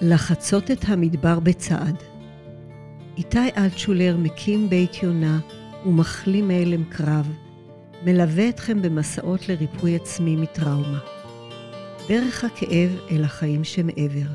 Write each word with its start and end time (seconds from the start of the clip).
לחצות 0.00 0.70
את 0.70 0.84
המדבר 0.88 1.40
בצעד. 1.40 1.96
איתי 3.16 3.48
אלטשולר 3.56 4.16
מקים 4.16 4.68
בית 4.68 5.02
יונה 5.02 5.38
ומחלים 5.86 6.48
מהלם 6.48 6.84
קרב, 6.84 7.32
מלווה 8.04 8.48
אתכם 8.48 8.82
במסעות 8.82 9.48
לריפוי 9.48 9.96
עצמי 9.96 10.36
מטראומה. 10.36 10.98
דרך 12.08 12.44
הכאב 12.44 12.90
אל 13.10 13.24
החיים 13.24 13.64
שמעבר. 13.64 14.30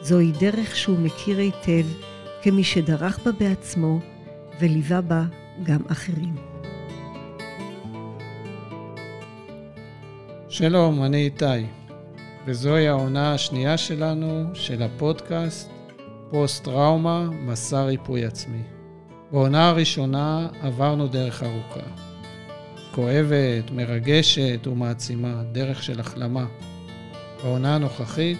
זוהי 0.00 0.32
דרך 0.40 0.76
שהוא 0.76 0.98
מכיר 0.98 1.38
היטב 1.38 1.86
כמי 2.42 2.64
שדרך 2.64 3.18
בה 3.24 3.32
בעצמו 3.32 4.00
וליווה 4.60 5.00
בה 5.00 5.24
גם 5.62 5.80
אחרים. 5.88 6.34
שלום, 10.48 11.02
אני 11.04 11.24
איתי, 11.24 11.77
וזוהי 12.48 12.88
העונה 12.88 13.34
השנייה 13.34 13.78
שלנו 13.78 14.44
של 14.54 14.82
הפודקאסט 14.82 15.70
פוסט-טראומה, 16.30 17.28
מסע 17.32 17.84
ריפוי 17.84 18.24
עצמי. 18.24 18.62
בעונה 19.32 19.68
הראשונה 19.68 20.48
עברנו 20.62 21.06
דרך 21.06 21.42
ארוכה. 21.42 21.80
כואבת, 22.94 23.70
מרגשת 23.70 24.66
ומעצימה, 24.66 25.42
דרך 25.52 25.82
של 25.82 26.00
החלמה. 26.00 26.46
בעונה 27.42 27.74
הנוכחית 27.74 28.38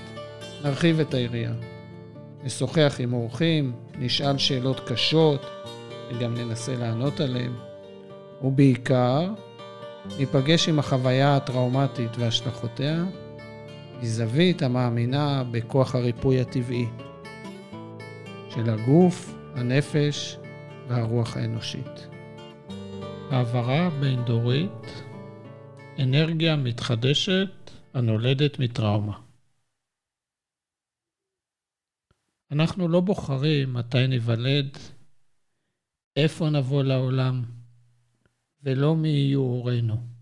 נרחיב 0.65 1.01
את 1.01 1.15
היריעה. 1.15 1.53
נשוחח 2.45 2.97
עם 2.98 3.12
אורחים, 3.12 3.73
נשאל 3.98 4.39
שאלות 4.39 4.81
קשות 4.81 5.47
וגם 6.11 6.34
ננסה 6.34 6.77
לענות 6.77 7.20
עליהן. 7.20 7.53
ובעיקר, 8.43 9.33
ניפגש 10.19 10.69
עם 10.69 10.79
החוויה 10.79 11.37
הטראומטית 11.37 12.19
והשלכותיה 12.19 13.05
מזווית 14.02 14.62
המאמינה 14.62 15.45
בכוח 15.51 15.95
הריפוי 15.95 16.41
הטבעי 16.41 16.86
של 18.50 18.70
הגוף, 18.70 19.34
הנפש 19.55 20.36
והרוח 20.89 21.36
האנושית. 21.36 22.08
העברה 23.31 23.91
בין-דורית, 24.00 25.03
אנרגיה 26.03 26.56
מתחדשת 26.56 27.70
הנולדת 27.95 28.58
מטראומה. 28.58 29.19
אנחנו 32.51 32.89
לא 32.89 33.01
בוחרים 33.01 33.75
מתי 33.75 34.06
ניוולד, 34.06 34.78
איפה 36.17 36.51
נבוא 36.51 36.83
לעולם, 36.83 37.45
ולא 38.62 38.97
מי 38.97 39.08
יהיו 39.08 39.41
הורינו. 39.41 40.17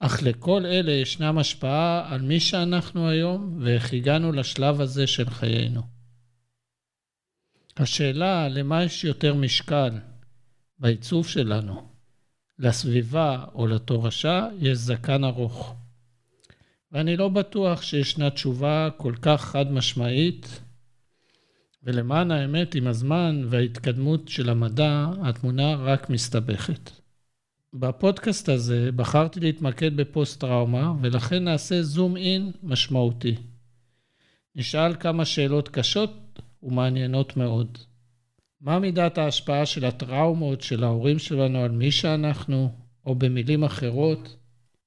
אך 0.00 0.22
לכל 0.22 0.66
אלה 0.66 0.92
ישנם 0.92 1.38
השפעה 1.38 2.14
על 2.14 2.22
מי 2.22 2.40
שאנחנו 2.40 3.08
היום 3.08 3.58
ואיך 3.60 3.92
הגענו 3.92 4.32
לשלב 4.32 4.80
הזה 4.80 5.06
של 5.06 5.30
חיינו. 5.30 5.82
השאלה 7.76 8.48
למה 8.48 8.84
יש 8.84 9.04
יותר 9.04 9.34
משקל 9.34 9.90
בעיצוב 10.78 11.28
שלנו, 11.28 11.88
לסביבה 12.58 13.44
או 13.54 13.66
לתורשה, 13.66 14.48
יש 14.58 14.78
זקן 14.78 15.24
ארוך. 15.24 15.74
ואני 16.92 17.16
לא 17.16 17.28
בטוח 17.28 17.82
שישנה 17.82 18.30
תשובה 18.30 18.88
כל 18.96 19.14
כך 19.22 19.40
חד 19.40 19.72
משמעית, 19.72 20.60
ולמען 21.82 22.30
האמת, 22.30 22.74
עם 22.74 22.86
הזמן 22.86 23.42
וההתקדמות 23.48 24.28
של 24.28 24.50
המדע, 24.50 25.06
התמונה 25.22 25.74
רק 25.74 26.10
מסתבכת. 26.10 26.99
בפודקאסט 27.74 28.48
הזה 28.48 28.92
בחרתי 28.96 29.40
להתמקד 29.40 29.96
בפוסט-טראומה, 29.96 30.92
ולכן 31.00 31.44
נעשה 31.44 31.82
זום 31.82 32.16
אין 32.16 32.50
משמעותי. 32.62 33.34
נשאל 34.56 34.94
כמה 34.94 35.24
שאלות 35.24 35.68
קשות 35.68 36.40
ומעניינות 36.62 37.36
מאוד. 37.36 37.78
מה 38.60 38.78
מידת 38.78 39.18
ההשפעה 39.18 39.66
של 39.66 39.84
הטראומות 39.84 40.60
של 40.60 40.84
ההורים 40.84 41.18
שלנו 41.18 41.58
על 41.58 41.70
מי 41.70 41.90
שאנחנו, 41.90 42.70
או 43.06 43.14
במילים 43.14 43.64
אחרות, 43.64 44.36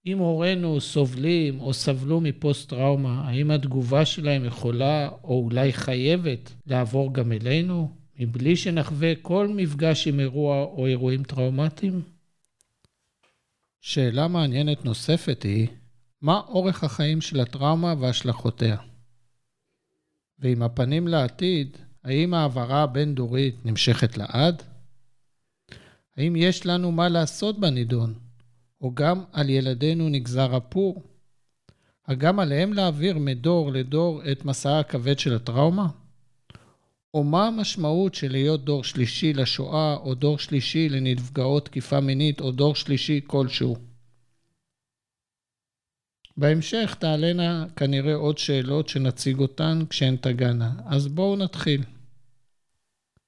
אם 0.05 0.17
הורינו 0.17 0.81
סובלים 0.81 1.59
או 1.59 1.73
סבלו 1.73 2.21
מפוסט-טראומה, 2.21 3.21
האם 3.27 3.51
התגובה 3.51 4.05
שלהם 4.05 4.45
יכולה 4.45 5.09
או 5.23 5.43
אולי 5.43 5.73
חייבת 5.73 6.53
לעבור 6.67 7.13
גם 7.13 7.31
אלינו, 7.31 7.89
מבלי 8.19 8.55
שנחווה 8.55 9.15
כל 9.21 9.47
מפגש 9.55 10.07
עם 10.07 10.19
אירוע 10.19 10.63
או 10.63 10.87
אירועים 10.87 11.23
טראומטיים? 11.23 12.12
שאלה 13.85 14.27
מעניינת 14.27 14.85
נוספת 14.85 15.43
היא, 15.43 15.67
מה 16.21 16.41
אורך 16.47 16.83
החיים 16.83 17.21
של 17.21 17.39
הטראומה 17.39 17.93
והשלכותיה? 17.99 18.77
ועם 20.39 20.61
הפנים 20.63 21.07
לעתיד, 21.07 21.77
האם 22.03 22.33
ההעברה 22.33 22.83
הבין-דורית 22.83 23.65
נמשכת 23.65 24.17
לעד? 24.17 24.63
האם 26.17 26.35
יש 26.35 26.65
לנו 26.65 26.91
מה 26.91 27.09
לעשות 27.09 27.59
בנידון? 27.59 28.13
או 28.81 28.93
גם 28.93 29.23
על 29.31 29.49
ילדינו 29.49 30.09
נגזר 30.09 30.55
הפור? 30.55 31.03
הגם 32.07 32.39
עליהם 32.39 32.73
להעביר 32.73 33.17
מדור 33.17 33.71
לדור 33.71 34.21
את 34.31 34.45
מסעה 34.45 34.79
הכבד 34.79 35.19
של 35.19 35.35
הטראומה? 35.35 35.87
או 37.13 37.23
מה 37.23 37.47
המשמעות 37.47 38.15
של 38.15 38.31
להיות 38.31 38.65
דור 38.65 38.83
שלישי 38.83 39.33
לשואה, 39.33 39.95
או 39.95 40.15
דור 40.15 40.37
שלישי 40.37 40.89
לנפגעות 40.89 41.65
תקיפה 41.65 41.99
מינית, 41.99 42.41
או 42.41 42.51
דור 42.51 42.75
שלישי 42.75 43.21
כלשהו. 43.27 43.75
בהמשך 46.37 46.95
תעלנה 46.99 47.65
כנראה 47.75 48.15
עוד 48.15 48.37
שאלות 48.37 48.87
שנציג 48.87 49.39
אותן 49.39 49.79
כשהן 49.89 50.15
תגענה, 50.15 50.73
אז 50.85 51.07
בואו 51.07 51.35
נתחיל. 51.35 51.83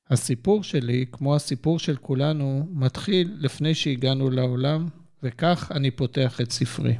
הסיפור 0.09 0.63
שלי, 0.63 1.05
כמו 1.11 1.35
הסיפור 1.35 1.79
של 1.79 1.95
כולנו, 1.95 2.67
מתחיל 2.71 3.35
לפני 3.39 3.75
שהגענו 3.75 4.29
לעולם, 4.29 4.87
וכך 5.23 5.71
אני 5.75 5.91
פותח 5.91 6.41
את 6.41 6.51
ספרי. 6.51 6.95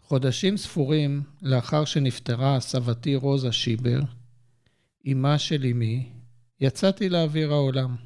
חודשים 0.00 0.56
ספורים 0.56 1.22
לאחר 1.42 1.84
שנפטרה 1.84 2.60
סבתי 2.60 3.14
רוזה 3.16 3.52
שיבר, 3.52 4.00
אמה 5.12 5.38
של 5.38 5.64
אמי, 5.64 6.08
יצאתי 6.60 7.08
לאוויר 7.08 7.52
העולם. 7.52 7.96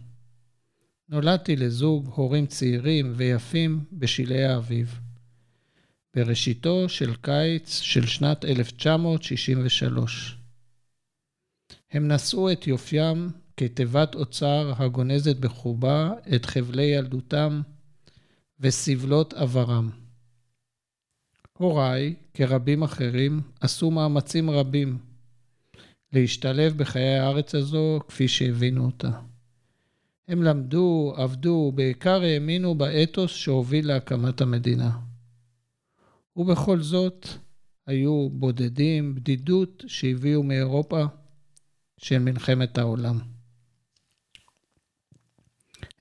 נולדתי 1.09 1.57
לזוג 1.57 2.11
הורים 2.15 2.47
צעירים 2.47 3.13
ויפים 3.17 3.85
בשלהי 3.93 4.45
האביב. 4.45 4.99
בראשיתו 6.17 6.89
של 6.89 7.15
קיץ 7.15 7.81
של 7.81 8.07
שנת 8.07 8.45
1963. 8.45 10.39
הם 11.91 12.13
נשאו 12.13 12.53
את 12.53 12.67
יופיים 12.67 13.31
כתיבת 13.57 14.15
אוצר 14.15 14.73
הגונזת 14.77 15.37
בחובה 15.37 16.11
את 16.35 16.47
חבלי 16.47 16.83
ילדותם 16.83 17.63
וסבלות 18.61 19.35
עברם. 19.35 19.91
הוריי, 21.53 22.15
כרבים 22.35 22.83
אחרים, 22.83 23.41
עשו 23.61 23.91
מאמצים 23.91 24.51
רבים 24.51 25.12
להשתלב 26.13 26.77
בחיי 26.77 27.19
הארץ 27.19 27.55
הזו 27.55 28.01
כפי 28.09 28.29
שהבינו 28.29 28.87
אותה. 28.87 29.11
הם 30.29 30.43
למדו, 30.43 31.15
עבדו, 31.17 31.73
בעיקר 31.75 32.23
האמינו 32.23 32.75
באתוס 32.75 33.31
שהוביל 33.31 33.89
להקמת 33.89 34.41
המדינה. 34.41 34.99
ובכל 36.37 36.81
זאת, 36.81 37.29
היו 37.87 38.29
בודדים, 38.31 39.15
בדידות 39.15 39.85
שהביאו 39.87 40.43
מאירופה 40.43 41.05
של 41.99 42.19
מלחמת 42.19 42.79
העולם. 42.79 43.19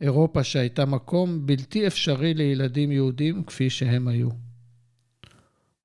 אירופה 0.02 0.44
שהייתה 0.44 0.86
מקום 0.86 1.46
בלתי 1.46 1.88
אפשרי 1.88 2.34
לילדים 2.34 2.92
יהודים 2.92 3.44
כפי 3.44 3.70
שהם 3.70 4.08
היו. 4.08 4.30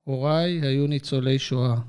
הוריי 0.04 0.60
היו 0.60 0.86
ניצולי 0.86 1.38
שואה. 1.38 1.80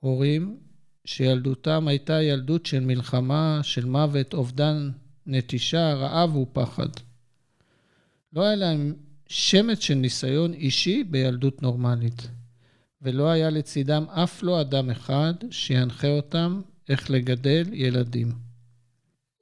הורים 0.00 0.56
שילדותם 1.04 1.88
הייתה 1.88 2.22
ילדות 2.22 2.66
של 2.66 2.80
מלחמה, 2.80 3.60
של 3.62 3.84
מוות, 3.84 4.34
אובדן, 4.34 4.90
נטישה, 5.26 5.94
רעב 5.94 6.36
ופחד. 6.36 6.88
לא 8.32 8.42
היה 8.42 8.56
להם 8.56 8.94
שמץ 9.28 9.80
של 9.80 9.94
ניסיון 9.94 10.54
אישי 10.54 11.04
בילדות 11.04 11.62
נורמלית, 11.62 12.28
ולא 13.02 13.30
היה 13.30 13.50
לצידם 13.50 14.04
אף 14.08 14.42
לא 14.42 14.60
אדם 14.60 14.90
אחד 14.90 15.34
שינחה 15.50 16.08
אותם 16.08 16.60
איך 16.88 17.10
לגדל 17.10 17.64
ילדים. 17.72 18.32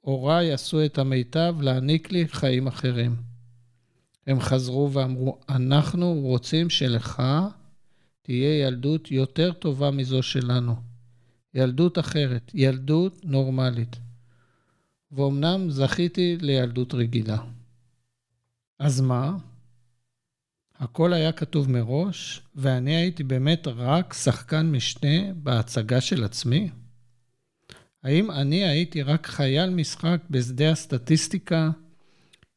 הוריי 0.01 0.53
עשו 0.53 0.85
את 0.85 0.97
המיטב 0.97 1.55
להעניק 1.61 2.11
לי 2.11 2.27
חיים 2.27 2.67
אחרים. 2.67 3.15
הם 4.27 4.39
חזרו 4.39 4.93
ואמרו, 4.93 5.39
אנחנו 5.49 6.13
רוצים 6.13 6.69
שלך 6.69 7.23
תהיה 8.21 8.67
ילדות 8.67 9.11
יותר 9.11 9.53
טובה 9.53 9.91
מזו 9.91 10.23
שלנו. 10.23 10.90
ילדות 11.53 11.99
אחרת, 11.99 12.51
ילדות 12.53 13.25
נורמלית. 13.25 13.95
ואומנם 15.11 15.69
זכיתי 15.69 16.37
לילדות 16.41 16.93
רגילה. 16.93 17.37
אז 18.79 19.01
מה? 19.01 19.37
הכל 20.75 21.13
היה 21.13 21.31
כתוב 21.31 21.71
מראש, 21.71 22.41
ואני 22.55 22.95
הייתי 22.95 23.23
באמת 23.23 23.67
רק 23.67 24.13
שחקן 24.13 24.71
משנה 24.71 25.33
בהצגה 25.33 26.01
של 26.01 26.23
עצמי? 26.23 26.69
האם 28.03 28.31
אני 28.31 28.65
הייתי 28.65 29.01
רק 29.01 29.27
חייל 29.27 29.69
משחק 29.69 30.21
בשדה 30.29 30.71
הסטטיסטיקה, 30.71 31.69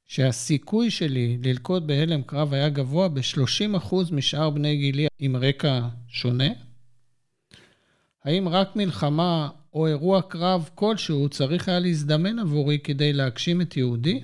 שהסיכוי 0.05 0.91
שלי 0.91 1.39
ללקוט 1.43 1.83
בהלם 1.83 2.23
קרב 2.23 2.55
היה 2.55 2.69
גבוה 2.69 3.09
ב-30% 3.09 3.95
משאר 4.13 4.51
בני 4.51 4.77
גילי 4.77 5.07
עם 5.19 5.37
רקע 5.37 5.89
שונה? 6.09 6.49
האם 8.25 8.49
רק 8.49 8.77
מלחמה 8.77 9.49
או 9.75 9.87
אירוע 9.87 10.23
קרב 10.23 10.71
כלשהו 10.75 11.29
צריך 11.29 11.69
היה 11.69 11.79
להזדמן 11.79 12.39
עבורי 12.39 12.79
כדי 12.79 13.13
להגשים 13.13 13.61
את 13.61 13.77
יהודי? 13.77 14.21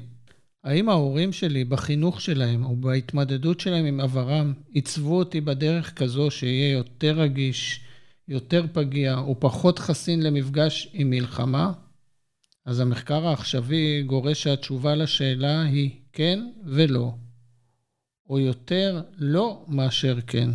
האם 0.65 0.89
ההורים 0.89 1.33
שלי, 1.33 1.65
בחינוך 1.65 2.21
שלהם 2.21 2.65
או 2.65 2.77
בהתמודדות 2.77 3.61
שלהם 3.61 3.85
עם 3.85 4.01
עברם, 4.01 4.53
עיצבו 4.69 5.19
אותי 5.19 5.41
בדרך 5.41 5.95
כזו 5.95 6.31
שאהיה 6.31 6.71
יותר 6.73 7.21
רגיש, 7.21 7.81
יותר 8.29 8.65
פגיע 8.73 9.19
ופחות 9.19 9.79
חסין 9.79 10.23
למפגש 10.23 10.89
עם 10.93 11.11
מלחמה? 11.11 11.73
אז 12.67 12.81
המחקר 12.81 13.27
העכשווי 13.27 14.03
גורס 14.03 14.37
שהתשובה 14.37 14.95
לשאלה 14.95 15.63
היא 15.63 15.91
כן 16.13 16.41
ולא, 16.67 17.15
או 18.31 18.39
יותר 18.39 19.03
לא 19.19 19.65
מאשר 19.69 20.19
כן. 20.27 20.51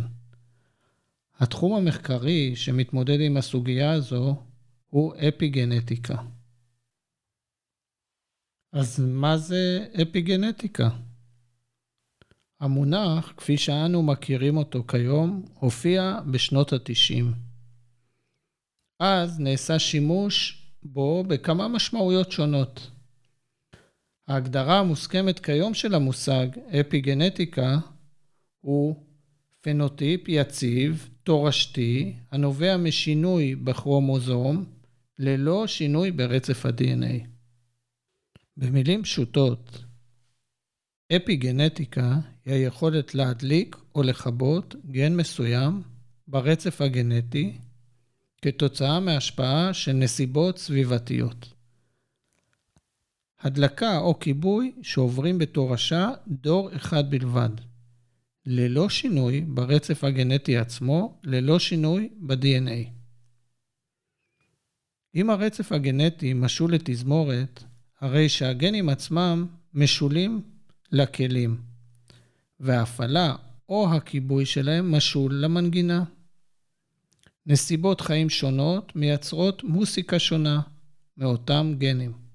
התחום 1.38 1.76
המחקרי 1.76 2.56
שמתמודד 2.56 3.20
עם 3.20 3.36
הסוגיה 3.36 3.92
הזו 3.92 4.42
הוא 4.90 5.14
אפיגנטיקה. 5.28 6.16
אז 8.72 9.00
מה 9.00 9.38
זה 9.38 9.86
אפיגנטיקה? 10.02 10.88
המונח, 12.60 13.32
כפי 13.36 13.56
שאנו 13.56 14.02
מכירים 14.02 14.56
אותו 14.56 14.84
כיום, 14.88 15.44
הופיע 15.54 16.20
בשנות 16.30 16.72
ה-90. 16.72 17.24
אז 19.00 19.40
נעשה 19.40 19.78
שימוש 19.78 20.62
בו 20.82 21.24
בכמה 21.24 21.68
משמעויות 21.68 22.32
שונות. 22.32 22.90
ההגדרה 24.28 24.78
המוסכמת 24.78 25.38
כיום 25.38 25.74
של 25.74 25.94
המושג 25.94 26.46
אפיגנטיקה 26.80 27.78
הוא 28.60 29.04
פנוטיפ 29.60 30.28
יציב, 30.28 31.08
תורשתי, 31.26 32.12
הנובע 32.30 32.76
משינוי 32.76 33.54
בכרומוזום, 33.54 34.64
ללא 35.18 35.66
שינוי 35.66 36.10
ברצף 36.10 36.66
ה-DNA. 36.66 37.26
במילים 38.56 39.02
פשוטות, 39.02 39.84
אפיגנטיקה 41.16 42.18
היא 42.44 42.54
היכולת 42.54 43.14
להדליק 43.14 43.76
או 43.94 44.02
לכבות 44.02 44.74
גן 44.90 45.16
מסוים 45.16 45.82
ברצף 46.28 46.80
הגנטי 46.80 47.52
כתוצאה 48.42 49.00
מהשפעה 49.00 49.74
של 49.74 49.92
נסיבות 49.92 50.58
סביבתיות. 50.58 51.52
הדלקה 53.40 53.98
או 53.98 54.18
כיבוי 54.18 54.72
שעוברים 54.82 55.38
בתורשה 55.38 56.10
דור 56.28 56.76
אחד 56.76 57.10
בלבד, 57.10 57.50
ללא 58.46 58.88
שינוי 58.88 59.40
ברצף 59.40 60.04
הגנטי 60.04 60.56
עצמו, 60.56 61.20
ללא 61.24 61.58
שינוי 61.58 62.08
ב-DNA. 62.20 62.88
אם 65.14 65.30
הרצף 65.30 65.72
הגנטי 65.72 66.32
משול 66.32 66.74
לתזמורת, 66.74 67.64
הרי 68.00 68.28
שהגנים 68.28 68.88
עצמם 68.88 69.46
משולים 69.74 70.42
לכלים, 70.92 71.60
וההפעלה 72.60 73.36
או 73.68 73.94
הכיבוי 73.94 74.46
שלהם 74.46 74.94
משול 74.94 75.34
למנגינה. 75.34 76.04
נסיבות 77.46 78.00
חיים 78.00 78.30
שונות 78.30 78.96
מייצרות 78.96 79.64
מוסיקה 79.64 80.18
שונה 80.18 80.60
מאותם 81.16 81.74
גנים. 81.78 82.25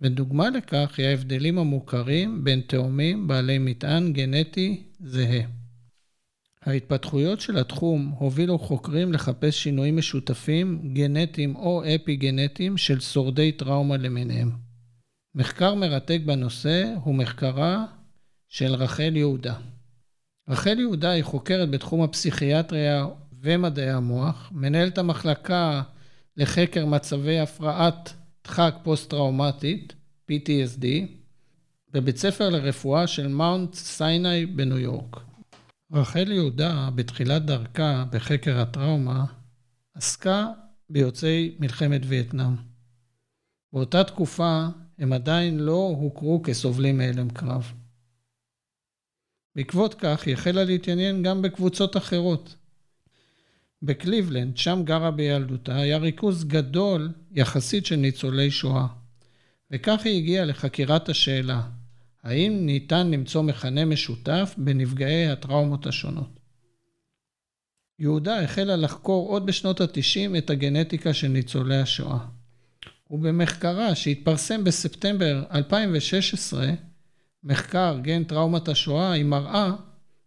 ודוגמה 0.00 0.50
לכך 0.50 0.94
היא 0.98 1.06
ההבדלים 1.06 1.58
המוכרים 1.58 2.44
בין 2.44 2.60
תאומים 2.60 3.28
בעלי 3.28 3.58
מטען 3.58 4.12
גנטי 4.12 4.82
זהה. 5.00 5.40
ההתפתחויות 6.62 7.40
של 7.40 7.58
התחום 7.58 8.14
הובילו 8.18 8.58
חוקרים 8.58 9.12
לחפש 9.12 9.62
שינויים 9.62 9.96
משותפים, 9.96 10.94
גנטיים 10.94 11.56
או 11.56 11.82
אפי-גנטיים 11.94 12.76
של 12.76 13.00
שורדי 13.00 13.52
טראומה 13.52 13.96
למיניהם. 13.96 14.50
מחקר 15.34 15.74
מרתק 15.74 16.20
בנושא 16.26 16.94
הוא 17.04 17.14
מחקרה 17.14 17.84
של 18.48 18.74
רחל 18.74 19.16
יהודה. 19.16 19.54
רחל 20.48 20.78
יהודה 20.78 21.10
היא 21.10 21.22
חוקרת 21.22 21.70
בתחום 21.70 22.02
הפסיכיאטריה 22.02 23.06
ומדעי 23.40 23.90
המוח, 23.90 24.52
מנהלת 24.54 24.98
המחלקה 24.98 25.82
לחקר 26.36 26.86
מצבי 26.86 27.38
הפרעת 27.38 28.14
דחק 28.48 28.74
פוסט-טראומטית, 28.82 29.94
PTSD, 30.30 30.86
בבית 31.92 32.16
ספר 32.16 32.48
לרפואה 32.48 33.06
של 33.06 33.28
מאונט 33.28 33.74
סיני 33.74 34.46
בניו 34.46 34.78
יורק. 34.78 35.16
רחל 35.92 36.32
יהודה, 36.32 36.88
בתחילת 36.94 37.44
דרכה 37.44 38.04
בחקר 38.10 38.58
הטראומה, 38.60 39.24
עסקה 39.94 40.46
ביוצאי 40.90 41.56
מלחמת 41.60 42.00
וייטנאם. 42.04 42.56
באותה 43.72 44.04
תקופה 44.04 44.66
הם 44.98 45.12
עדיין 45.12 45.58
לא 45.58 45.96
הוכרו 45.98 46.42
כסובלים 46.42 46.98
מהלם 46.98 47.30
קרב. 47.30 47.72
בעקבות 49.56 49.94
כך 49.94 50.26
היא 50.26 50.34
החלה 50.34 50.64
להתעניין 50.64 51.22
גם 51.22 51.42
בקבוצות 51.42 51.96
אחרות. 51.96 52.54
בקליבלנד, 53.82 54.56
שם 54.56 54.82
גרה 54.84 55.10
בילדותה, 55.10 55.76
היה 55.76 55.98
ריכוז 55.98 56.44
גדול 56.44 57.12
יחסית 57.32 57.86
של 57.86 57.96
ניצולי 57.96 58.50
שואה. 58.50 58.86
וכך 59.70 60.00
היא 60.04 60.18
הגיעה 60.18 60.44
לחקירת 60.44 61.08
השאלה, 61.08 61.62
האם 62.22 62.66
ניתן 62.66 63.10
למצוא 63.10 63.42
מכנה 63.42 63.84
משותף 63.84 64.54
בנפגעי 64.58 65.28
הטראומות 65.28 65.86
השונות? 65.86 66.40
יהודה 67.98 68.42
החלה 68.42 68.76
לחקור 68.76 69.28
עוד 69.28 69.46
בשנות 69.46 69.80
ה-90 69.80 70.38
את 70.38 70.50
הגנטיקה 70.50 71.14
של 71.14 71.28
ניצולי 71.28 71.76
השואה. 71.76 72.18
ובמחקרה 73.10 73.94
שהתפרסם 73.94 74.64
בספטמבר 74.64 75.42
2016, 75.54 76.70
מחקר 77.44 77.98
גן 78.02 78.24
טראומת 78.24 78.68
השואה, 78.68 79.12
היא 79.12 79.24
מראה 79.24 79.72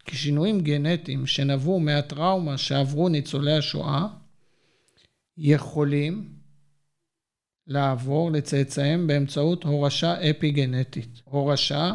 כי 0.05 0.15
שינויים 0.15 0.61
גנטיים 0.61 1.27
שנבעו 1.27 1.79
מהטראומה 1.79 2.57
שעברו 2.57 3.09
ניצולי 3.09 3.57
השואה, 3.57 4.07
יכולים 5.37 6.33
לעבור 7.67 8.31
לצאצאיהם 8.31 9.07
באמצעות 9.07 9.63
הורשה 9.63 10.29
אפי-גנטית, 10.29 11.21
הורשה 11.23 11.93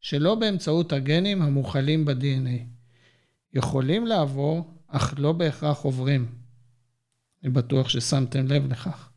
שלא 0.00 0.34
באמצעות 0.34 0.92
הגנים 0.92 1.42
המוכלים 1.42 2.04
ב-DNA. 2.04 2.74
יכולים 3.52 4.06
לעבור, 4.06 4.74
אך 4.88 5.14
לא 5.18 5.32
בהכרח 5.32 5.78
עוברים. 5.78 6.26
אני 7.42 7.50
בטוח 7.50 7.88
ששמתם 7.88 8.46
לב 8.46 8.72
לכך. 8.72 9.10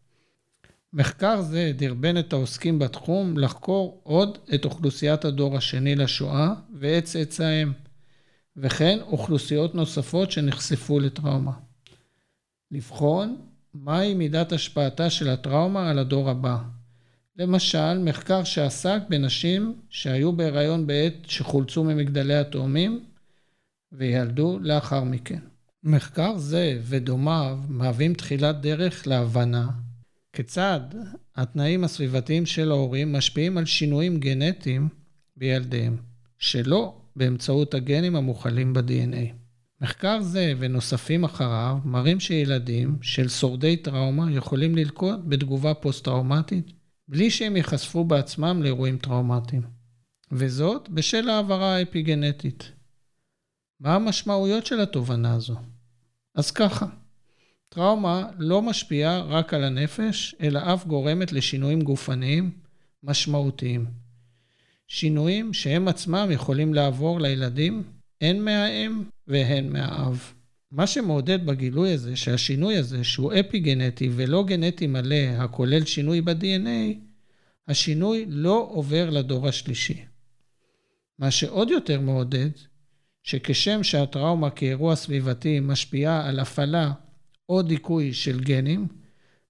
מחקר 0.93 1.41
זה 1.41 1.71
דרבן 1.75 2.17
את 2.17 2.33
העוסקים 2.33 2.79
בתחום 2.79 3.37
לחקור 3.37 4.01
עוד 4.03 4.37
את 4.55 4.65
אוכלוסיית 4.65 5.25
הדור 5.25 5.57
השני 5.57 5.95
לשואה 5.95 6.53
ואת 6.79 7.03
צאצאיהם, 7.03 7.73
וכן 8.57 8.99
אוכלוסיות 9.01 9.75
נוספות 9.75 10.31
שנחשפו 10.31 10.99
לטראומה. 10.99 11.51
לבחון 12.71 13.41
מהי 13.73 14.13
מידת 14.13 14.51
השפעתה 14.51 15.09
של 15.09 15.29
הטראומה 15.29 15.89
על 15.89 15.99
הדור 15.99 16.29
הבא. 16.29 16.57
למשל, 17.37 17.97
מחקר 17.97 18.43
שעסק 18.43 18.99
בנשים 19.09 19.75
שהיו 19.89 20.33
בהיריון 20.33 20.87
בעת 20.87 21.13
שחולצו 21.27 21.83
ממגדלי 21.83 22.35
התאומים 22.35 23.05
וילדו 23.91 24.59
לאחר 24.61 25.03
מכן. 25.03 25.39
מחקר 25.83 26.37
זה 26.37 26.79
ודומיו 26.83 27.59
מהווים 27.67 28.13
תחילת 28.13 28.61
דרך 28.61 29.07
להבנה 29.07 29.69
כיצד 30.33 30.79
התנאים 31.35 31.83
הסביבתיים 31.83 32.45
של 32.45 32.71
ההורים 32.71 33.13
משפיעים 33.13 33.57
על 33.57 33.65
שינויים 33.65 34.19
גנטיים 34.19 34.89
בילדיהם, 35.37 35.97
שלא 36.39 36.95
באמצעות 37.17 37.73
הגנים 37.73 38.15
המוכלים 38.15 38.73
ב-DNA. 38.73 39.33
מחקר 39.81 40.21
זה 40.21 40.53
ונוספים 40.59 41.23
אחריו 41.23 41.77
מראים 41.85 42.19
שילדים 42.19 42.97
של 43.01 43.29
שורדי 43.29 43.77
טראומה 43.77 44.31
יכולים 44.31 44.75
ללקות 44.75 45.27
בתגובה 45.29 45.73
פוסט-טראומטית 45.73 46.71
בלי 47.07 47.31
שהם 47.31 47.55
ייחשפו 47.55 48.03
בעצמם 48.03 48.63
לאירועים 48.63 48.97
טראומטיים. 48.97 49.61
וזאת 50.31 50.89
בשל 50.89 51.29
העברה 51.29 51.75
האפיגנטית. 51.75 52.71
מה 53.79 53.95
המשמעויות 53.95 54.65
של 54.65 54.79
התובנה 54.79 55.33
הזו? 55.33 55.55
אז 56.35 56.51
ככה, 56.51 56.85
טראומה 57.69 58.29
לא 58.37 58.61
משפיעה 58.61 59.21
רק 59.21 59.53
על 59.53 59.63
הנפש, 59.63 60.35
אלא 60.41 60.73
אף 60.73 60.85
גורמת 60.85 61.31
לשינויים 61.31 61.81
גופניים 61.81 62.51
משמעותיים. 63.03 64.06
שינויים 64.87 65.53
שהם 65.53 65.87
עצמם 65.87 66.27
יכולים 66.31 66.73
לעבור 66.73 67.21
לילדים, 67.21 67.83
הן 68.21 68.39
מהאם 68.39 69.03
והן 69.27 69.69
מהאב. 69.69 70.33
מה 70.71 70.87
שמעודד 70.87 71.45
בגילוי 71.45 71.93
הזה, 71.93 72.15
שהשינוי 72.15 72.77
הזה, 72.77 73.03
שהוא 73.03 73.33
אפי-גנטי 73.39 74.09
ולא 74.15 74.43
גנטי 74.43 74.87
מלא, 74.87 75.15
הכולל 75.15 75.85
שינוי 75.85 76.21
ב-DNA, 76.21 76.97
השינוי 77.67 78.25
לא 78.29 78.69
עובר 78.71 79.09
לדור 79.09 79.47
השלישי. 79.47 80.05
מה 81.19 81.31
שעוד 81.31 81.69
יותר 81.69 82.01
מעודד, 82.01 82.49
שכשם 83.23 83.83
שהטראומה 83.83 84.49
כאירוע 84.49 84.95
סביבתי 84.95 85.59
משפיעה 85.59 86.29
על 86.29 86.39
הפעלה 86.39 86.91
או 87.49 87.61
דיכוי 87.61 88.13
של 88.13 88.39
גנים, 88.39 88.87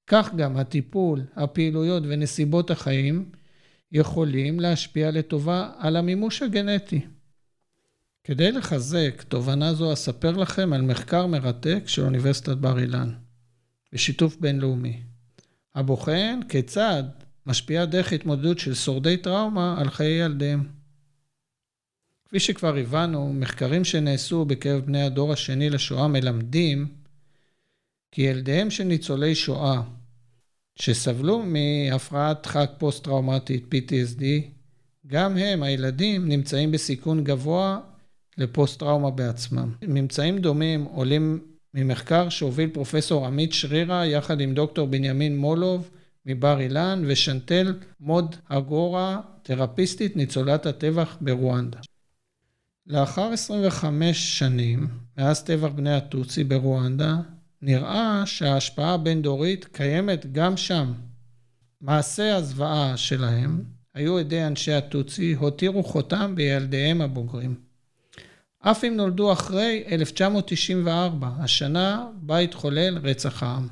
כך 0.07 0.35
גם 0.35 0.57
הטיפול, 0.57 1.23
הפעילויות 1.35 2.03
ונסיבות 2.07 2.71
החיים 2.71 3.29
יכולים 3.91 4.59
להשפיע 4.59 5.11
לטובה 5.11 5.71
על 5.77 5.95
המימוש 5.95 6.41
הגנטי. 6.41 7.01
כדי 8.23 8.51
לחזק 8.51 9.23
תובנה 9.27 9.73
זו 9.73 9.93
אספר 9.93 10.31
לכם 10.31 10.73
על 10.73 10.81
מחקר 10.81 11.27
מרתק 11.27 11.83
של 11.85 12.01
אוניברסיטת 12.01 12.57
בר 12.57 12.79
אילן, 12.79 13.13
בשיתוף 13.93 14.37
בינלאומי, 14.39 15.01
הבוחן 15.75 16.39
כיצד 16.49 17.03
משפיעה 17.45 17.85
דרך 17.85 18.13
התמודדות 18.13 18.59
של 18.59 18.73
שורדי 18.73 19.17
טראומה 19.17 19.75
על 19.79 19.89
חיי 19.89 20.25
ילדיהם. 20.25 20.63
כפי 22.25 22.39
שכבר 22.39 22.77
הבנו, 22.77 23.33
מחקרים 23.33 23.83
שנעשו 23.83 24.45
בקרב 24.45 24.85
בני 24.85 25.01
הדור 25.01 25.33
השני 25.33 25.69
לשואה 25.69 26.07
מלמדים 26.07 26.87
כי 28.11 28.21
ילדיהם 28.21 28.69
של 28.69 28.83
ניצולי 28.83 29.35
שואה 29.35 29.81
שסבלו 30.81 31.43
מהפרעת 31.45 32.43
דחק 32.43 32.71
פוסט-טראומטית 32.77 33.73
PTSD, 33.73 34.23
גם 35.07 35.37
הם, 35.37 35.63
הילדים, 35.63 36.27
נמצאים 36.27 36.71
בסיכון 36.71 37.23
גבוה 37.23 37.79
לפוסט-טראומה 38.37 39.11
בעצמם. 39.11 39.71
ממצאים 39.81 40.37
דומים 40.37 40.83
עולים 40.83 41.39
ממחקר 41.73 42.29
שהוביל 42.29 42.69
פרופסור 42.69 43.25
עמית 43.25 43.53
שרירה 43.53 44.05
יחד 44.05 44.41
עם 44.41 44.53
דוקטור 44.53 44.87
בנימין 44.87 45.37
מולוב 45.37 45.89
מבר 46.25 46.59
אילן 46.59 47.03
ושנטל 47.07 47.73
מוד 47.99 48.35
אגורה, 48.49 49.21
תרפיסטית 49.43 50.15
ניצולת 50.15 50.65
הטבח 50.65 51.17
ברואנדה. 51.21 51.79
לאחר 52.87 53.31
25 53.31 54.39
שנים 54.39 54.87
מאז 55.17 55.43
טבח 55.43 55.69
בני 55.75 55.93
הטוצי 55.93 56.43
ברואנדה, 56.43 57.15
נראה 57.61 58.23
שההשפעה 58.25 58.93
הבין-דורית 58.93 59.65
קיימת 59.65 60.31
גם 60.31 60.57
שם. 60.57 60.93
מעשי 61.81 62.29
הזוועה 62.29 62.97
שלהם 62.97 63.63
היו 63.93 64.19
ידי 64.19 64.43
אנשי 64.43 64.71
הטוצי, 64.71 65.33
הותירו 65.33 65.83
חותם 65.83 66.35
בילדיהם 66.35 67.01
הבוגרים. 67.01 67.55
אף 68.59 68.83
אם 68.83 68.93
נולדו 68.95 69.31
אחרי 69.31 69.83
1994, 69.91 71.29
השנה 71.39 72.07
בה 72.13 72.37
התחולל 72.37 72.97
רצח 72.97 73.43
העם. 73.43 73.67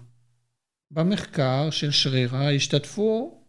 במחקר 0.92 1.70
של 1.70 1.92
שרירה 1.92 2.52
השתתפו 2.52 3.42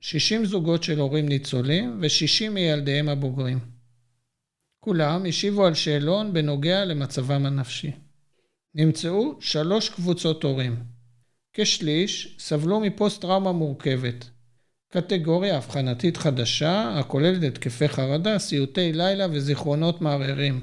60 0.00 0.44
זוגות 0.44 0.82
של 0.82 0.98
הורים 0.98 1.28
ניצולים 1.28 1.98
ו-60 2.02 2.50
מילדיהם 2.50 3.08
הבוגרים. 3.08 3.58
כולם 4.80 5.26
השיבו 5.28 5.66
על 5.66 5.74
שאלון 5.74 6.32
בנוגע 6.32 6.84
למצבם 6.84 7.46
הנפשי. 7.46 7.90
נמצאו 8.74 9.34
שלוש 9.40 9.88
קבוצות 9.88 10.42
הורים. 10.42 10.76
כשליש 11.52 12.36
סבלו 12.38 12.80
מפוסט-טראומה 12.80 13.52
מורכבת. 13.52 14.30
קטגוריה 14.92 15.56
אבחנתית 15.56 16.16
חדשה 16.16 16.98
הכוללת 16.98 17.42
התקפי 17.42 17.88
חרדה, 17.88 18.38
סיוטי 18.38 18.92
לילה 18.92 19.26
וזיכרונות 19.30 20.00
מערערים. 20.00 20.60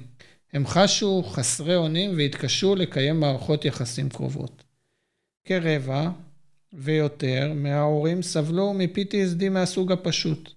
הם 0.54 0.68
חשו 0.68 1.24
חסרי 1.24 1.76
אונים 1.76 2.14
והתקשו 2.18 2.76
לקיים 2.76 3.20
מערכות 3.20 3.66
יחסים 3.66 4.10
קרובות. 4.10 4.64
כרבע 5.46 6.10
ויותר 6.74 7.52
מההורים 7.56 8.22
סבלו 8.22 8.74
מ-PTSD 8.74 9.50
מהסוג 9.50 9.92
הפשוט. 9.92 10.50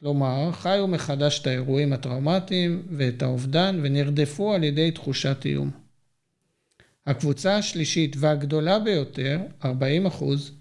כלומר, 0.00 0.52
חיו 0.52 0.86
מחדש 0.86 1.40
את 1.40 1.46
האירועים 1.46 1.92
הטראומטיים 1.92 2.82
ואת 2.90 3.22
האובדן 3.22 3.80
ונרדפו 3.82 4.54
על 4.54 4.64
ידי 4.64 4.90
תחושת 4.90 5.36
איום. 5.44 5.79
הקבוצה 7.10 7.56
השלישית 7.56 8.16
והגדולה 8.18 8.78
ביותר, 8.78 9.40
40 9.64 10.06
אחוז, 10.06 10.52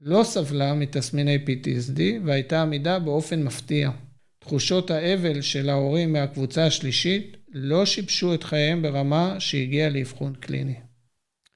לא 0.00 0.22
סבלה 0.24 0.74
מתסמיני 0.74 1.38
PTSD 1.46 2.00
והייתה 2.24 2.62
עמידה 2.62 2.98
באופן 2.98 3.42
מפתיע. 3.42 3.90
תחושות 4.38 4.90
האבל 4.90 5.40
של 5.40 5.70
ההורים 5.70 6.12
מהקבוצה 6.12 6.66
השלישית 6.66 7.36
לא 7.52 7.86
שיבשו 7.86 8.34
את 8.34 8.44
חייהם 8.44 8.82
ברמה 8.82 9.40
שהגיעה 9.40 9.88
לאבחון 9.88 10.34
קליני. 10.40 10.74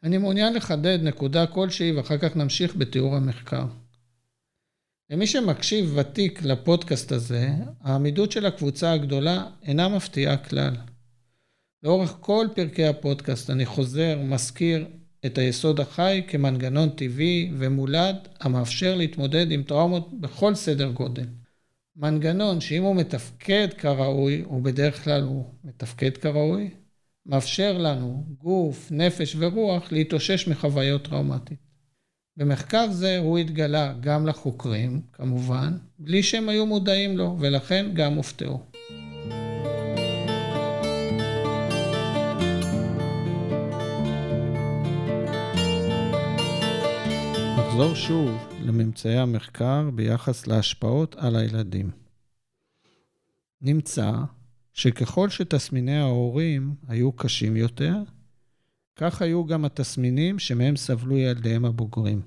אני 0.02 0.18
מעוניין 0.18 0.54
לחדד 0.54 0.98
נקודה 1.02 1.46
כלשהי 1.46 1.92
ואחר 1.92 2.18
כך 2.18 2.36
נמשיך 2.36 2.76
בתיאור 2.76 3.16
המחקר. 3.16 3.64
למי 5.10 5.26
שמקשיב 5.26 5.92
ותיק 5.96 6.42
לפודקאסט 6.42 7.12
הזה, 7.12 7.48
העמידות 7.80 8.32
של 8.32 8.46
הקבוצה 8.46 8.92
הגדולה 8.92 9.46
אינה 9.62 9.88
מפתיעה 9.88 10.36
כלל. 10.36 10.76
לאורך 11.82 12.16
כל 12.20 12.46
פרקי 12.54 12.86
הפודקאסט 12.86 13.50
אני 13.50 13.66
חוזר, 13.66 14.18
מזכיר 14.24 14.86
את 15.26 15.38
היסוד 15.38 15.80
החי 15.80 16.22
כמנגנון 16.28 16.88
טבעי 16.88 17.52
ומולד 17.58 18.16
המאפשר 18.40 18.94
להתמודד 18.94 19.50
עם 19.50 19.62
טראומות 19.62 20.20
בכל 20.20 20.54
סדר 20.54 20.90
גודל. 20.90 21.26
מנגנון 21.96 22.60
שאם 22.60 22.82
הוא 22.82 22.96
מתפקד 22.96 23.68
כראוי, 23.78 24.44
ובדרך 24.50 25.04
כלל 25.04 25.22
הוא 25.22 25.44
מתפקד 25.64 26.16
כראוי, 26.16 26.70
מאפשר 27.26 27.78
לנו, 27.78 28.24
גוף, 28.38 28.88
נפש 28.90 29.36
ורוח, 29.38 29.92
להתאושש 29.92 30.48
מחוויות 30.48 31.04
טראומטית. 31.08 31.58
במחקר 32.36 32.90
זה 32.90 33.18
הוא 33.18 33.38
התגלה 33.38 33.94
גם 34.00 34.26
לחוקרים, 34.26 35.00
כמובן, 35.12 35.76
בלי 35.98 36.22
שהם 36.22 36.48
היו 36.48 36.66
מודעים 36.66 37.18
לו, 37.18 37.36
ולכן 37.40 37.86
גם 37.94 38.14
הופתעו. 38.14 38.75
נחזור 47.76 47.94
שוב 47.94 48.30
לממצאי 48.62 49.18
המחקר 49.18 49.90
ביחס 49.94 50.46
להשפעות 50.46 51.14
על 51.18 51.36
הילדים. 51.36 51.90
נמצא 53.62 54.12
שככל 54.72 55.28
שתסמיני 55.28 55.96
ההורים 55.96 56.74
היו 56.88 57.12
קשים 57.12 57.56
יותר, 57.56 58.02
כך 58.96 59.22
היו 59.22 59.46
גם 59.46 59.64
התסמינים 59.64 60.38
שמהם 60.38 60.76
סבלו 60.76 61.16
ילדיהם 61.16 61.64
הבוגרים. 61.64 62.22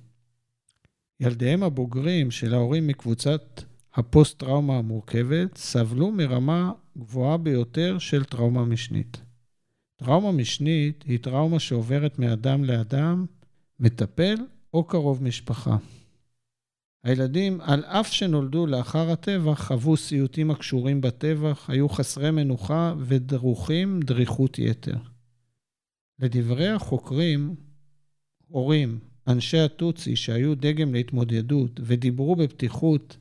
ילדיהם 1.20 1.64
הבוגרים 1.64 2.32
של 2.32 2.54
ההורים 2.54 2.88
מקבוצת 2.88 3.64
הפוסט-טראומה 3.94 4.78
המורכבת 4.78 5.58
סבלו 5.58 6.12
מרמה 6.12 6.72
גבוהה 6.98 7.38
ביותר 7.38 7.98
של 8.00 8.24
טראומה 8.24 8.66
משנית. 8.66 9.22
טראומה 9.96 10.32
משנית 10.32 11.04
היא 11.08 11.20
טראומה 11.20 11.60
שעוברת 11.60 12.20
מאדם 12.20 12.64
לאדם, 12.64 13.26
מטפל 13.80 14.36
או 14.74 14.84
קרוב 14.84 15.24
משפחה. 15.24 15.78
הילדים, 17.04 17.62
על 17.62 17.84
אף 17.86 18.12
שנולדו 18.12 18.68
לאחר 18.68 19.12
הטבח, 19.12 19.68
חוו 19.68 19.98
סיוטים 19.98 20.52
הקשורים 20.52 21.02
בטבח, 21.02 21.70
היו 21.70 21.90
חסרי 21.90 22.32
מנוחה 22.32 22.94
ודרוכים 23.00 24.00
דריכות 24.00 24.60
יתר. 24.60 24.98
לדברי 26.20 26.68
החוקרים, 26.68 27.56
הורים, 28.48 29.00
אנשי 29.28 29.60
הטוצי 29.60 30.16
שהיו 30.16 30.56
דגם 30.56 30.94
להתמודדות 30.94 31.80
ודיברו 31.84 32.36
בפתיחות 32.36 33.18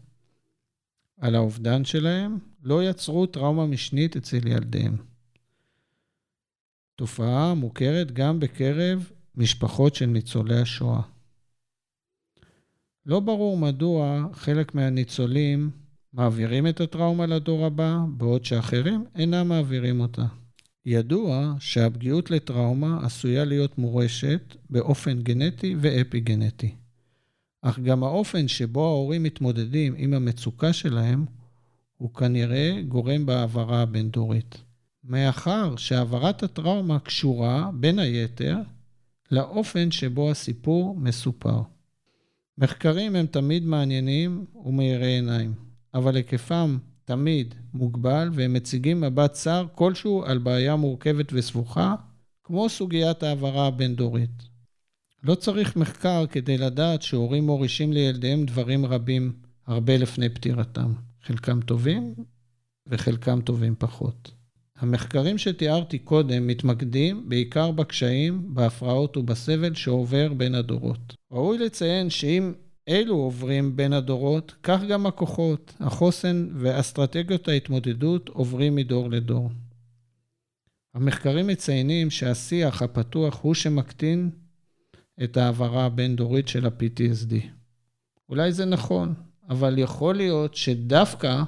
על 1.17 1.35
האובדן 1.35 1.85
שלהם, 1.85 2.39
לא 2.63 2.85
יצרו 2.85 3.27
טראומה 3.27 3.67
משנית 3.67 4.17
אצל 4.17 4.47
ילדיהם. 4.47 4.97
תופעה 6.97 7.55
מוכרת 7.55 8.13
גם 8.13 8.41
בקרב 8.41 9.11
משפחות 9.35 9.95
של 9.95 10.07
ניצולי 10.07 10.61
השואה. 10.61 11.18
לא 13.09 13.21
ברור 13.21 13.57
מדוע 13.57 14.27
חלק 14.33 14.75
מהניצולים 14.75 15.71
מעבירים 16.13 16.67
את 16.67 16.81
הטראומה 16.81 17.27
לדור 17.27 17.67
הבא, 17.67 17.99
בעוד 18.17 18.45
שאחרים 18.45 19.05
אינם 19.15 19.49
מעבירים 19.49 20.01
אותה. 20.01 20.25
ידוע 20.87 21.55
שהפגיעות 21.59 22.31
לטראומה 22.31 22.99
עשויה 23.07 23.45
להיות 23.45 23.79
מורשת 23.79 24.57
באופן 24.71 25.23
גנטי 25.23 25.77
ואפי-גנטי. 25.81 26.75
אך 27.63 27.79
גם 27.79 28.05
האופן 28.05 28.49
שבו 28.49 28.85
ההורים 28.87 29.23
מתמודדים 29.23 29.95
עם 29.97 30.15
המצוקה 30.15 30.73
שלהם 30.73 31.25
הוא 31.97 32.15
כנראה 32.15 32.81
גורם 32.89 33.27
בהעברה 33.27 33.83
הבין-דורית. 33.83 34.63
מאחר 35.05 35.77
שהעברת 35.77 36.43
הטראומה 36.43 36.99
קשורה, 36.99 37.71
בין 37.75 37.99
היתר, 37.99 38.57
לאופן 39.31 39.91
שבו 39.91 40.31
הסיפור 40.31 40.97
מסופר. 40.97 41.63
מחקרים 42.59 43.17
הם 43.17 43.27
תמיד 43.27 43.65
מעניינים 43.65 44.45
ומאירי 44.65 45.07
עיניים, 45.07 45.55
אבל 45.95 46.17
היקפם 46.17 46.79
תמיד 47.05 47.55
מוגבל, 47.75 48.31
והם 48.33 48.53
מציגים 48.53 49.01
מבט 49.01 49.33
צר 49.33 49.67
כלשהו 49.75 50.25
על 50.25 50.39
בעיה 50.39 50.77
מורכבת 50.77 51.33
וסבוכה, 51.33 51.95
כמו 52.45 52.69
סוגיית 52.69 53.23
העברה 53.23 53.67
הבין-דורית. 53.67 54.43
לא 55.23 55.35
צריך 55.35 55.77
מחקר 55.77 56.27
כדי 56.27 56.59
לדעת 56.59 57.03
שהורים 57.03 57.47
מורישים 57.47 57.93
לילדיהם 57.93 58.47
דברים 58.47 58.87
רבים 58.87 59.33
הרבה 59.67 59.97
לפני 59.97 60.29
פטירתם. 60.29 60.93
חלקם 61.23 61.61
טובים 61.61 62.15
וחלקם 62.87 63.41
טובים 63.41 63.75
פחות. 63.79 64.31
המחקרים 64.79 65.39
שתיארתי 65.39 65.99
קודם 65.99 66.47
מתמקדים 66.47 67.29
בעיקר 67.29 67.71
בקשיים, 67.71 68.55
בהפרעות 68.55 69.17
ובסבל 69.17 69.75
שעובר 69.75 70.33
בין 70.35 70.55
הדורות. 70.55 71.15
ראוי 71.33 71.59
לציין 71.59 72.11
שאם 72.11 72.53
אלו 72.89 73.15
עוברים 73.15 73.77
בין 73.77 73.93
הדורות, 73.93 74.55
כך 74.63 74.81
גם 74.89 75.07
הכוחות, 75.07 75.75
החוסן 75.81 76.49
ואסטרטגיות 76.55 77.49
ההתמודדות 77.49 78.29
עוברים 78.29 78.75
מדור 78.75 79.11
לדור. 79.11 79.51
המחקרים 80.95 81.47
מציינים 81.47 82.11
שהשיח 82.11 82.83
הפתוח 82.83 83.41
הוא 83.43 83.55
שמקטין 83.55 84.31
את 85.25 85.37
ההעברה 85.37 85.85
הבין-דורית 85.85 86.49
של 86.49 86.67
ה-PTSD. 86.67 87.35
אולי 88.29 88.53
זה 88.53 88.65
נכון, 88.65 89.15
אבל 89.51 89.79
יכול 89.79 90.15
להיות 90.15 90.55
שדווקא 90.55 91.43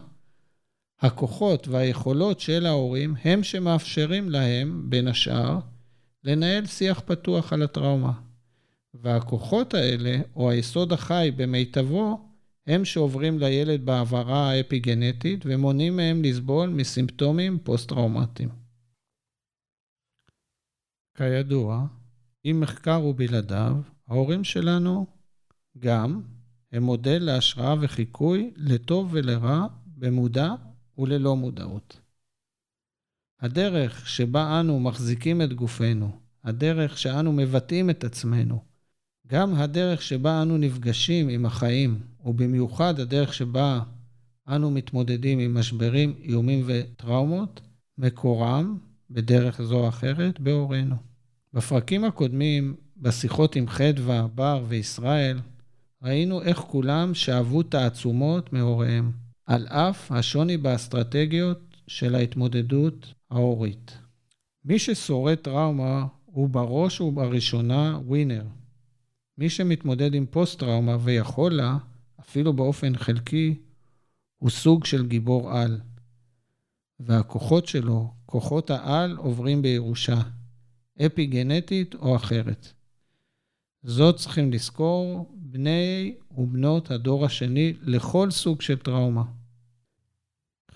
הכוחות 1.01 1.69
והיכולות 1.69 2.41
של 2.41 2.67
ההורים 2.67 3.15
הם 3.25 3.43
שמאפשרים 3.43 4.31
להם, 4.31 4.91
בין 4.91 5.09
השאר, 5.09 5.59
לנהל 6.25 6.67
שיח 6.67 7.01
פתוח 7.01 7.53
על 7.53 7.63
הטראומה. 7.63 8.13
והכוחות 8.95 9.75
האלה, 9.75 10.19
או 10.37 10.51
היסוד 10.51 10.93
החי 10.93 11.31
במיטבו, 11.37 12.31
הם 12.67 12.85
שעוברים 12.85 13.39
לילד 13.39 13.87
בהעברה 13.87 14.51
האפיגנטית 14.51 15.41
ומונעים 15.45 15.97
מהם 15.97 16.23
לסבול 16.25 16.69
מסימפטומים 16.69 17.59
פוסט-טראומטיים. 17.59 18.49
כידוע, 21.17 21.87
אם 22.45 22.61
מחקר 22.61 22.95
הוא 22.95 23.15
בלעדיו, 23.15 23.77
ההורים 24.09 24.45
שלנו 24.45 25.07
גם 25.79 26.23
הם 26.73 26.83
מודל 26.83 27.19
להשראה 27.23 27.75
וחיקוי 27.81 28.53
לטוב 28.57 29.09
ולרע, 29.13 29.67
במודע 29.87 30.55
וללא 31.01 31.37
מודעות. 31.37 32.01
הדרך 33.41 34.09
שבה 34.09 34.61
אנו 34.61 34.81
מחזיקים 34.81 35.43
את 35.43 35.53
גופנו, 35.53 36.11
הדרך 36.45 36.99
שאנו 36.99 37.33
מבטאים 37.33 37.91
את 37.91 38.05
עצמנו, 38.05 38.63
גם 39.27 39.55
הדרך 39.55 40.03
שבה 40.03 40.43
אנו 40.43 40.59
נפגשים 40.59 41.29
עם 41.29 41.47
החיים, 41.47 42.01
ובמיוחד 42.25 43.01
הדרך 43.01 43.35
שבה 43.35 43.81
אנו 44.49 44.71
מתמודדים 44.71 45.39
עם 45.39 45.55
משברים, 45.55 46.15
איומים 46.23 46.65
וטראומות, 46.67 47.61
מקורם, 47.99 48.79
בדרך 49.11 49.63
זו 49.63 49.79
או 49.79 49.89
אחרת, 49.89 50.41
בהורינו. 50.41 50.97
בפרקים 51.53 52.05
הקודמים, 52.05 52.77
בשיחות 52.97 53.57
עם 53.57 53.69
חדווה, 53.69 54.27
בר 54.35 54.65
וישראל, 54.69 55.39
ראינו 56.03 56.43
איך 56.43 56.59
כולם 56.59 57.15
שאבו 57.15 57.63
תעצומות 57.63 58.53
מהוריהם, 58.53 59.13
על 59.51 59.67
אף 59.67 60.13
השוני 60.13 60.57
באסטרטגיות 60.57 61.77
של 61.87 62.15
ההתמודדות 62.15 63.15
ההורית. 63.31 63.99
מי 64.65 64.79
ששורד 64.79 65.35
טראומה 65.35 66.07
הוא 66.25 66.49
בראש 66.49 67.01
ובראשונה 67.01 67.99
ווינר. 68.07 68.45
מי 69.39 69.51
שמתמודד 69.51 70.15
עם 70.15 70.27
פוסט-טראומה 70.27 70.97
ויכול 71.01 71.53
לה, 71.53 71.77
אפילו 72.21 72.53
באופן 72.53 72.97
חלקי, 72.97 73.55
הוא 74.39 74.51
סוג 74.51 74.85
של 74.85 75.07
גיבור 75.07 75.53
על. 75.53 75.81
והכוחות 77.01 77.67
שלו, 77.67 78.11
כוחות 78.27 78.71
העל, 78.71 79.17
עוברים 79.17 79.63
בירושה, 79.63 80.21
אפי-גנטית 81.07 81.95
או 81.95 82.17
אחרת. 82.17 82.73
זאת 83.83 84.17
צריכים 84.17 84.53
לזכור 84.53 85.31
בני 85.35 86.15
ובנות 86.31 86.91
הדור 86.91 87.25
השני 87.25 87.73
לכל 87.83 88.31
סוג 88.31 88.63
של 88.63 88.79
טראומה. 88.79 89.40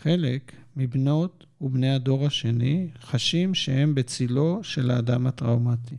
חלק 0.05 0.53
מבנות 0.77 1.47
ובני 1.61 1.95
הדור 1.95 2.27
השני 2.27 2.89
חשים 3.01 3.55
שהם 3.55 3.95
בצילו 3.95 4.61
של 4.63 4.91
האדם 4.91 5.27
הטראומטי. 5.27 5.97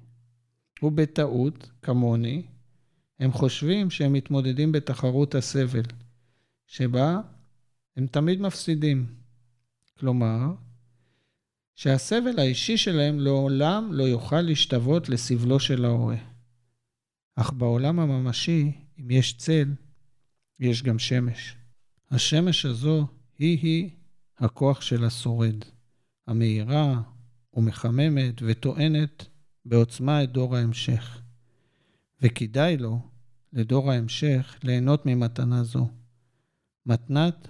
ובטעות, 0.83 1.69
כמוני, 1.81 2.43
הם 3.19 3.31
חושבים 3.31 3.89
שהם 3.89 4.13
מתמודדים 4.13 4.71
בתחרות 4.71 5.35
הסבל, 5.35 5.83
שבה 6.67 7.19
הם 7.97 8.07
תמיד 8.07 8.41
מפסידים. 8.41 9.05
כלומר, 9.99 10.53
שהסבל 11.75 12.39
האישי 12.39 12.77
שלהם 12.77 13.19
לעולם 13.19 13.89
לא 13.93 14.03
יוכל 14.03 14.41
להשתוות 14.41 15.09
לסבלו 15.09 15.59
של 15.59 15.85
ההורה. 15.85 16.17
אך 17.35 17.53
בעולם 17.53 17.99
הממשי, 17.99 18.71
אם 18.99 19.11
יש 19.11 19.37
צל, 19.37 19.73
יש 20.59 20.83
גם 20.83 20.99
שמש. 20.99 21.55
השמש 22.11 22.65
הזו 22.65 23.07
היא-היא 23.39 23.89
הכוח 24.37 24.81
של 24.81 25.03
השורד, 25.03 25.55
המאירה 26.27 27.01
ומחממת 27.53 28.41
וטוענת 28.41 29.27
בעוצמה 29.65 30.23
את 30.23 30.31
דור 30.31 30.55
ההמשך. 30.55 31.21
וכדאי 32.21 32.77
לו, 32.77 32.99
לדור 33.53 33.91
ההמשך, 33.91 34.59
ליהנות 34.63 35.05
ממתנה 35.05 35.63
זו. 35.63 35.89
מתנת 36.85 37.47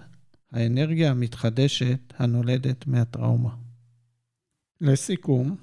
האנרגיה 0.52 1.10
המתחדשת 1.10 2.12
הנולדת 2.16 2.86
מהטראומה. 2.86 3.56
לסיכום, 4.80 5.56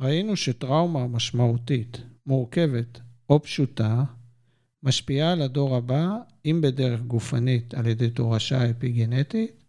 ראינו 0.00 0.36
שטראומה 0.36 1.06
משמעותית, 1.06 1.98
מורכבת 2.26 3.00
או 3.30 3.42
פשוטה, 3.42 4.04
משפיעה 4.82 5.32
על 5.32 5.42
הדור 5.42 5.76
הבא, 5.76 6.18
אם 6.44 6.60
בדרך 6.62 7.00
גופנית 7.00 7.74
על 7.74 7.86
ידי 7.86 8.10
תורשה 8.10 8.70
אפיגנטית, 8.70 9.64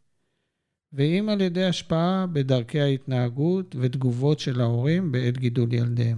ואם 0.93 1.29
על 1.29 1.41
ידי 1.41 1.65
השפעה 1.65 2.25
בדרכי 2.33 2.81
ההתנהגות 2.81 3.75
ותגובות 3.79 4.39
של 4.39 4.61
ההורים 4.61 5.11
בעת 5.11 5.38
גידול 5.38 5.73
ילדיהם. 5.73 6.17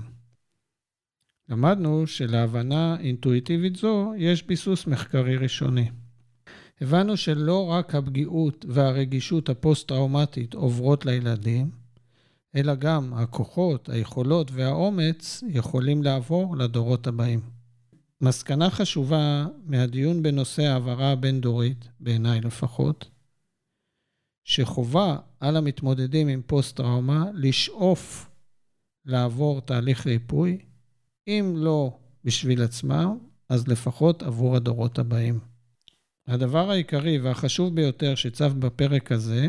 למדנו 1.49 2.07
שלהבנה 2.07 2.97
אינטואיטיבית 2.99 3.75
זו 3.75 4.13
יש 4.17 4.43
ביסוס 4.43 4.87
מחקרי 4.87 5.37
ראשוני. 5.37 5.89
הבנו 6.81 7.17
שלא 7.17 7.65
רק 7.65 7.95
הפגיעות 7.95 8.65
והרגישות 8.69 9.49
הפוסט-טראומטית 9.49 10.53
עוברות 10.53 11.05
לילדים, 11.05 11.71
אלא 12.55 12.75
גם 12.75 13.13
הכוחות, 13.13 13.89
היכולות 13.89 14.51
והאומץ 14.51 15.43
יכולים 15.47 16.03
לעבור 16.03 16.57
לדורות 16.57 17.07
הבאים. 17.07 17.56
מסקנה 18.21 18.69
חשובה 18.69 19.45
מהדיון 19.65 20.23
בנושא 20.23 20.63
העברה 20.63 21.11
הבין-דורית, 21.11 21.87
בעיניי 21.99 22.41
לפחות, 22.41 23.09
שחובה 24.43 25.17
על 25.39 25.57
המתמודדים 25.57 26.27
עם 26.27 26.41
פוסט-טראומה 26.45 27.25
לשאוף 27.33 28.29
לעבור 29.05 29.61
תהליך 29.61 30.07
ריפוי, 30.07 30.57
אם 31.27 31.53
לא 31.57 31.97
בשביל 32.23 32.63
עצמם, 32.63 33.17
אז 33.49 33.67
לפחות 33.67 34.23
עבור 34.23 34.55
הדורות 34.55 34.99
הבאים. 34.99 35.39
הדבר 36.27 36.71
העיקרי 36.71 37.19
והחשוב 37.19 37.75
ביותר 37.75 38.15
שצף 38.15 38.51
בפרק 38.59 39.11
הזה, 39.11 39.47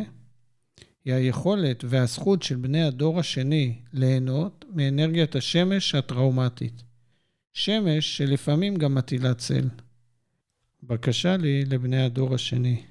היא 1.05 1.15
היכולת 1.15 1.85
והזכות 1.87 2.43
של 2.43 2.57
בני 2.57 2.83
הדור 2.83 3.21
השני 3.21 3.83
ליהנות 3.93 4.65
מאנרגיית 4.75 5.37
השמש 5.37 5.95
הטראומטית. 5.95 6.88
שמש 7.59 8.17
שלפעמים 8.17 8.77
גם 8.77 8.95
מטילה 8.95 9.35
צל. 9.35 9.69
בקשה 10.83 11.37
לי 11.37 11.65
לבני 11.65 12.05
הדור 12.05 12.35
השני, 12.35 12.83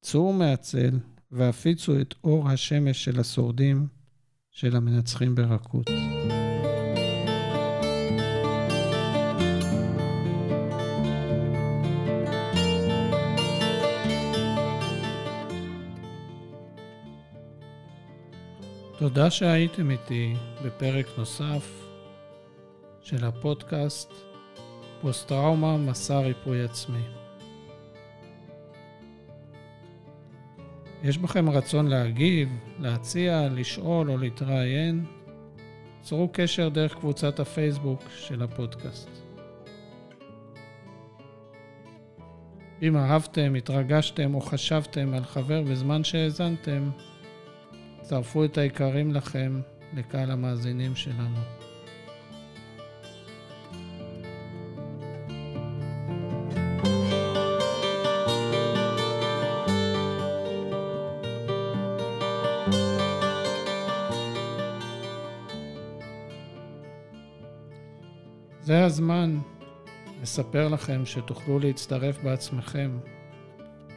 צאו 0.00 0.32
מהצל 0.32 0.98
והפיצו 1.30 2.00
את 2.00 2.14
אור 2.24 2.48
השמש 2.48 3.04
של 3.04 3.20
השורדים, 3.20 3.86
של 4.50 4.76
המנצחים 4.76 5.34
ברכות. 5.34 5.90
תודה 18.98 19.30
שהייתם 19.30 19.90
איתי 19.90 20.34
בפרק 20.64 21.06
נוסף 21.18 21.81
של 23.02 23.24
הפודקאסט 23.24 24.12
פוסט-טראומה, 25.00 25.76
מסע 25.76 26.18
ריפוי 26.18 26.64
עצמי. 26.64 27.02
יש 31.02 31.18
בכם 31.18 31.50
רצון 31.50 31.86
להגיב, 31.86 32.48
להציע, 32.78 33.48
לשאול 33.52 34.10
או 34.10 34.16
להתראיין? 34.16 35.04
צרו 36.02 36.28
קשר 36.32 36.68
דרך 36.68 36.94
קבוצת 36.94 37.40
הפייסבוק 37.40 38.02
של 38.16 38.42
הפודקאסט. 38.42 39.08
אם 42.82 42.96
אהבתם, 42.96 43.54
התרגשתם 43.54 44.34
או 44.34 44.40
חשבתם 44.40 45.14
על 45.14 45.24
חבר 45.24 45.62
בזמן 45.62 46.04
שהאזנתם, 46.04 46.90
צרפו 48.02 48.44
את 48.44 48.58
היקרים 48.58 49.14
לכם 49.14 49.60
לקהל 49.96 50.30
המאזינים 50.30 50.96
שלנו. 50.96 51.38
לספר 70.32 70.68
לכם 70.68 71.06
שתוכלו 71.06 71.58
להצטרף 71.58 72.22
בעצמכם 72.22 72.98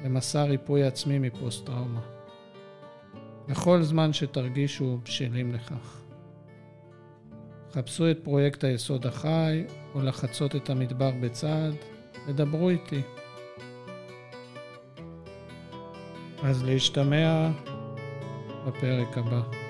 למסע 0.04 0.43
ריפוי 0.43 0.84
עצמי 0.84 1.19
מפוסט-טראומה. 1.19 2.02
בכל 3.48 3.82
זמן 3.82 4.13
שתרגישו 4.13 5.00
בשלים 5.04 5.54
לכך. 5.54 6.02
חפשו 7.71 8.12
את 8.12 8.17
פרויקט 8.24 8.63
היסוד 8.63 9.08
החי, 9.08 9.63
או 9.93 10.02
לחצות 10.02 10.56
את 10.56 10.69
המדבר 10.69 11.12
בצעד, 11.21 11.74
ודברו 12.28 12.69
איתי. 12.69 13.02
אז 16.43 16.63
להשתמע 16.63 17.50
בפרק 18.67 19.17
הבא. 19.17 19.64